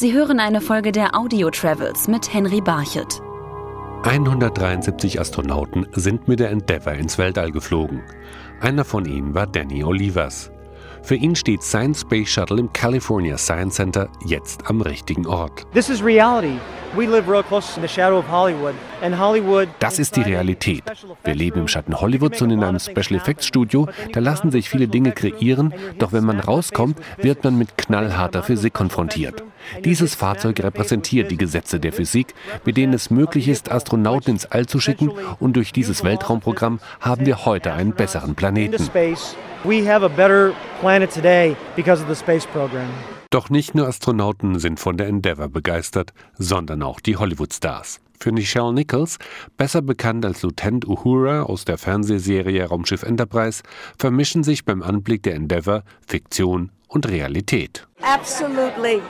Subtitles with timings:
[0.00, 3.20] Sie hören eine Folge der Audio Travels mit Henry Barchet.
[4.04, 8.04] 173 Astronauten sind mit der Endeavour ins Weltall geflogen.
[8.60, 10.52] Einer von ihnen war Danny Olivas.
[11.02, 15.66] Für ihn steht sein Space Shuttle im California Science Center jetzt am richtigen Ort.
[15.72, 16.58] This is reality.
[19.78, 20.82] Das ist die Realität.
[21.22, 23.88] Wir leben im Schatten Hollywoods und in einem Special Effects Studio.
[24.12, 28.72] Da lassen sich viele Dinge kreieren, doch wenn man rauskommt, wird man mit knallharter Physik
[28.72, 29.42] konfrontiert.
[29.84, 34.66] Dieses Fahrzeug repräsentiert die Gesetze der Physik, mit denen es möglich ist, Astronauten ins All
[34.66, 38.88] zu schicken und durch dieses Weltraumprogramm haben wir heute einen besseren Planeten.
[39.64, 42.88] We have a better planet today because of the space program.
[43.30, 48.00] Doch nicht nur Astronauten sind von der Endeavour begeistert, sondern auch die Hollywood-Stars.
[48.20, 49.18] Für Nichelle Nichols,
[49.56, 53.62] besser bekannt als Lieutenant Uhura aus der Fernsehserie Raumschiff Enterprise,
[53.98, 57.86] vermischen sich beim Anblick der Endeavour Fiktion und Realität.
[58.00, 59.02] Absolutely.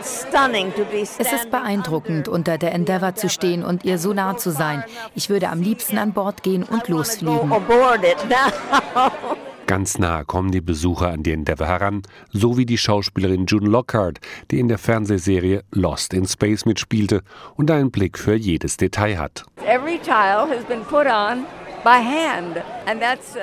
[0.00, 4.84] Es ist beeindruckend, unter der Endeavour zu stehen und ihr so nah zu sein.
[5.14, 7.50] Ich würde am liebsten an Bord gehen und losfliegen.
[9.74, 14.20] Ganz nah kommen die Besucher an die Endeavour heran, so wie die Schauspielerin June Lockhart,
[14.52, 17.22] die in der Fernsehserie Lost in Space mitspielte
[17.56, 19.44] und einen Blick für jedes Detail hat.
[19.66, 21.44] Every tile has been put on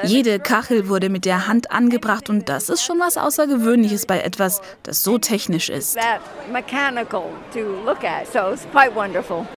[0.03, 4.61] Jede Kachel wurde mit der Hand angebracht und das ist schon was Außergewöhnliches bei etwas,
[4.84, 5.97] das so technisch ist.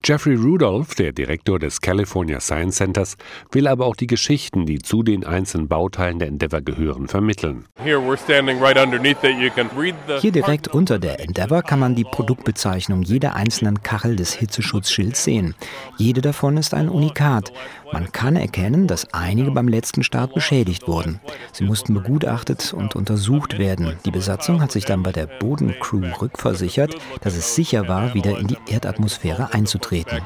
[0.03, 3.17] Jeffrey Rudolph, der Direktor des California Science Centers,
[3.51, 7.65] will aber auch die Geschichten, die zu den einzelnen Bauteilen der Endeavour gehören, vermitteln.
[7.83, 8.01] Hier
[10.31, 15.55] direkt unter der Endeavour kann man die Produktbezeichnung jeder einzelnen Kachel des Hitzeschutzschilds sehen.
[15.97, 17.51] Jede davon ist ein Unikat.
[17.91, 21.19] Man kann erkennen, dass einige beim letzten Start beschädigt wurden.
[21.51, 23.97] Sie mussten begutachtet und untersucht werden.
[24.05, 28.47] Die Besatzung hat sich dann bei der Bodencrew rückversichert, dass es sicher war, wieder in
[28.47, 30.19] die Erdatmosphäre einzutreten.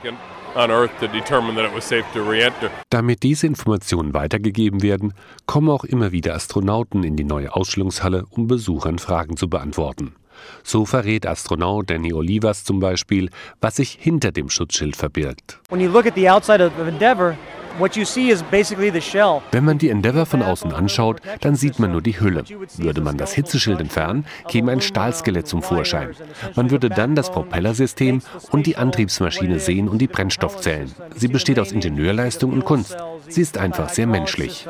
[2.90, 5.14] Damit diese Informationen weitergegeben werden,
[5.46, 10.16] kommen auch immer wieder Astronauten in die neue Ausstellungshalle, um Besuchern Fragen zu beantworten.
[10.64, 13.30] So verrät Astronaut Danny Olivas zum Beispiel,
[13.62, 15.60] was sich hinter dem Schutzschild verbirgt.
[15.70, 17.36] When you look at the outside of Endeavour,
[17.80, 22.44] wenn man die Endeavour von außen anschaut, dann sieht man nur die Hülle.
[22.78, 26.16] Würde man das Hitzeschild entfernen, käme ein Stahlskelett zum Vorschein.
[26.56, 30.92] Man würde dann das Propellersystem und die Antriebsmaschine sehen und die Brennstoffzellen.
[31.16, 32.98] Sie besteht aus Ingenieurleistung und Kunst.
[33.28, 34.68] Sie ist einfach sehr menschlich.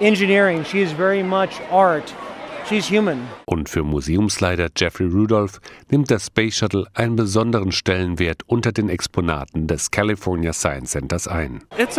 [0.00, 2.14] Engineering, she is very much art.
[3.46, 5.58] Und für Museumsleiter Jeffrey Rudolph
[5.90, 11.62] nimmt das Space Shuttle einen besonderen Stellenwert unter den Exponaten des California Science Centers ein.
[11.78, 11.96] Es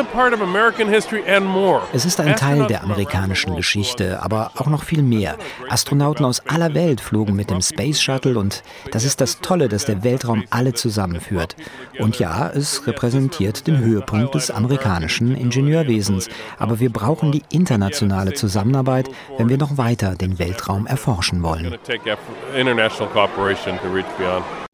[2.06, 5.38] ist ein Teil der amerikanischen Geschichte, aber auch noch viel mehr.
[5.70, 9.86] Astronauten aus aller Welt flogen mit dem Space Shuttle und das ist das Tolle, dass
[9.86, 11.56] der Weltraum alle zusammenführt.
[11.98, 16.30] Und ja, es repräsentiert den Höhepunkt des amerikanischen Ingenieurwesens.
[16.60, 19.10] Aber wir brauchen die internationale Zusammenarbeit,
[19.40, 21.78] wenn wir noch weiter den Weltraum Weltraum erforschen wollen.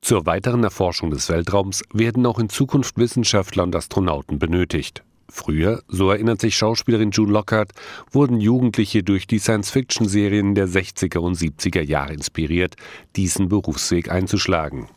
[0.02, 5.04] Zur weiteren Erforschung des Weltraums werden auch in Zukunft Wissenschaftler und Astronauten benötigt.
[5.30, 7.72] Früher, so erinnert sich Schauspielerin June Lockhart,
[8.12, 12.76] wurden Jugendliche durch die Science-Fiction-Serien der 60er und 70er Jahre inspiriert,
[13.16, 14.88] diesen Berufsweg einzuschlagen.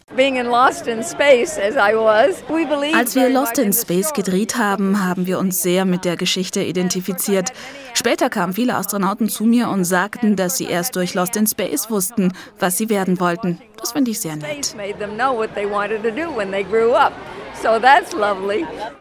[2.94, 7.52] Als wir Lost in Space gedreht haben, haben wir uns sehr mit der Geschichte identifiziert.
[7.94, 11.90] Später kamen viele Astronauten zu mir und sagten, dass sie erst durch Lost in Space
[11.90, 13.60] wussten, was sie werden wollten.
[13.78, 14.74] Das finde ich sehr nett.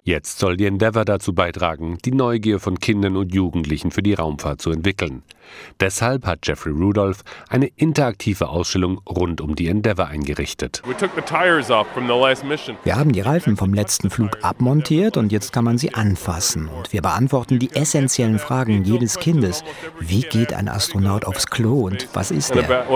[0.03, 4.61] Jetzt soll die Endeavour dazu beitragen, die Neugier von Kindern und Jugendlichen für die Raumfahrt
[4.61, 5.21] zu entwickeln.
[5.79, 10.81] Deshalb hat Jeffrey Rudolph eine interaktive Ausstellung rund um die Endeavour eingerichtet.
[12.83, 16.67] Wir haben die Reifen vom letzten Flug abmontiert und jetzt kann man sie anfassen.
[16.67, 19.63] Und wir beantworten die essentiellen Fragen jedes Kindes.
[19.99, 22.87] Wie geht ein Astronaut aufs Klo und was ist er?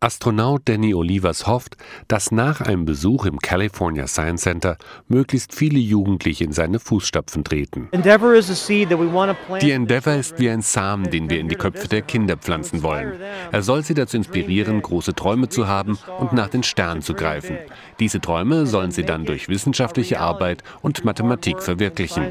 [0.00, 1.76] Astronaut Danny Olivas hofft,
[2.08, 4.78] dass nach einem Besuch im California Science Center
[5.08, 7.88] möglichst viele Jugendliche in seine Fußstapfen treten.
[7.92, 13.12] Die Endeavour ist wie ein Samen, den wir in die Köpfe der Kinder pflanzen wollen.
[13.52, 17.58] Er soll sie dazu inspirieren, große Träume zu haben und nach den Sternen zu greifen.
[18.00, 22.28] Diese Träume sollen sie dann durch wissenschaftliche Arbeit und Mathematik verwirklichen.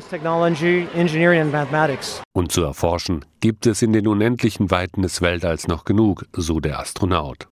[2.33, 6.79] Und zu erforschen gibt es in den unendlichen Weiten des Weltalls noch genug, so der
[6.79, 7.47] Astronaut.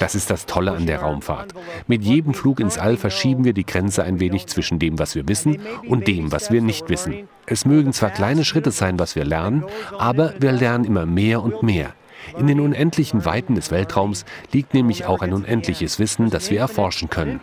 [0.00, 1.54] Das ist das Tolle an der Raumfahrt.
[1.86, 5.28] Mit jedem Flug ins All verschieben wir die Grenze ein wenig zwischen dem, was wir
[5.28, 7.28] wissen, und dem, was wir nicht wissen.
[7.46, 9.64] Es mögen zwar kleine Schritte sein, was wir lernen,
[9.98, 11.94] aber wir lernen immer mehr und mehr.
[12.38, 17.10] In den unendlichen Weiten des Weltraums liegt nämlich auch ein unendliches Wissen, das wir erforschen
[17.10, 17.40] können.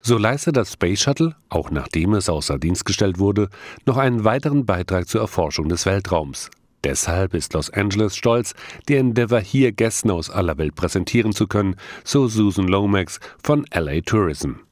[0.00, 3.48] So leistet das Space Shuttle, auch nachdem es außer Dienst gestellt wurde,
[3.86, 6.50] noch einen weiteren Beitrag zur Erforschung des Weltraums.
[6.84, 8.54] Deshalb ist Los Angeles stolz,
[8.88, 14.00] die Endeavour hier Gästen aus aller Welt präsentieren zu können, so Susan Lomax von LA
[14.02, 14.65] Tourism.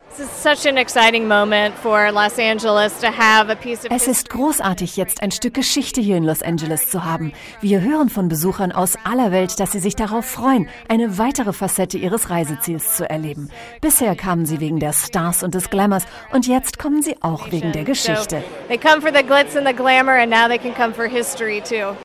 [3.90, 7.32] Es ist großartig, jetzt ein Stück Geschichte hier in Los Angeles zu haben.
[7.60, 11.98] Wir hören von Besuchern aus aller Welt, dass sie sich darauf freuen, eine weitere Facette
[11.98, 13.48] ihres Reiseziels zu erleben.
[13.80, 17.72] Bisher kamen sie wegen der Stars und des Glamours und jetzt kommen sie auch wegen
[17.72, 18.44] der Geschichte.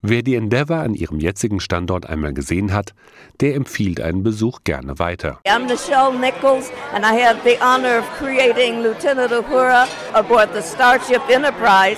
[0.01, 2.93] Wer die Endeavour an ihrem jetzigen Standort einmal gesehen hat,
[3.39, 5.39] der empfiehlt einen Besuch gerne weiter.
[5.45, 9.85] I'm Nichelle Nichols and I have the honor of creating Lieutenant Uhura
[10.17, 11.97] aboard the Starship Enterprise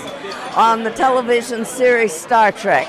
[0.55, 2.87] on the television series Star Trek.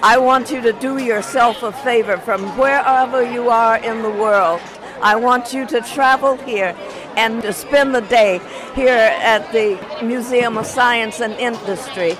[0.00, 4.60] I want you to do yourself a favor from wherever you are in the world.
[5.00, 6.76] I want you to travel here
[7.16, 8.40] and to spend the day
[8.76, 12.16] here at the Museum of Science and Industry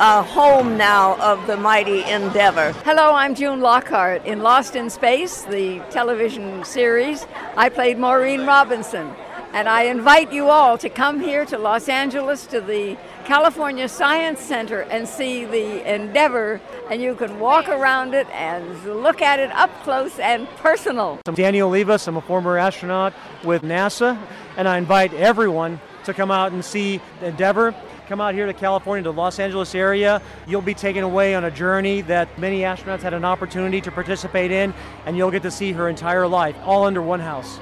[0.00, 2.70] a home now of the mighty Endeavour.
[2.84, 4.24] Hello, I'm June Lockhart.
[4.24, 7.26] In Lost in Space, the television series,
[7.56, 9.12] I played Maureen Robinson.
[9.52, 14.40] And I invite you all to come here to Los Angeles to the California Science
[14.40, 16.60] Center and see the Endeavor.
[16.90, 21.18] And you can walk around it and look at it up close and personal.
[21.26, 22.06] I'm Daniel Olivas.
[22.06, 24.20] I'm a former astronaut with NASA.
[24.58, 27.74] And I invite everyone to come out and see Endeavor.
[28.06, 30.22] Come out here to California, to the Los Angeles area.
[30.46, 34.50] You'll be taken away on a journey that many astronauts had an opportunity to participate
[34.50, 34.72] in,
[35.04, 37.58] and you'll get to see her entire life, all under one house.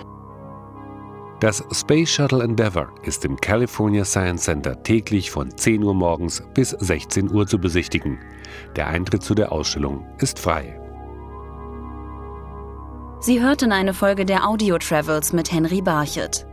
[1.40, 6.70] Das Space Shuttle Endeavour ist im California Science Center täglich von 10 Uhr morgens bis
[6.70, 8.18] 16 Uhr zu besichtigen.
[8.74, 10.80] Der Eintritt zu der Ausstellung ist frei.
[13.20, 16.46] Sie hörten eine Folge der Audio Travels mit Henry Barchet.